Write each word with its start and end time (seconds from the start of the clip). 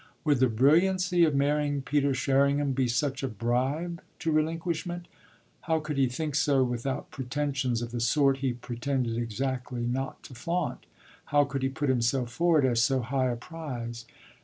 Would 0.25 0.39
the 0.39 0.49
brilliancy 0.49 1.25
of 1.25 1.35
marrying 1.35 1.83
Peter 1.83 2.15
Sherringham 2.15 2.71
be 2.71 2.87
such 2.87 3.21
a 3.21 3.27
bribe 3.27 4.01
to 4.17 4.31
relinquishment? 4.31 5.07
How 5.65 5.79
could 5.79 5.97
he 5.99 6.07
think 6.07 6.33
so 6.33 6.63
without 6.63 7.11
pretensions 7.11 7.83
of 7.83 7.91
the 7.91 7.99
sort 7.99 8.37
he 8.37 8.53
pretended 8.53 9.15
exactly 9.15 9.85
not 9.85 10.23
to 10.23 10.33
flaunt? 10.33 10.87
how 11.25 11.43
could 11.43 11.61
he 11.61 11.69
put 11.69 11.89
himself 11.89 12.31
forward 12.31 12.65
as 12.65 12.81
so 12.81 13.01
high 13.01 13.29
a 13.29 13.35
prize? 13.35 14.07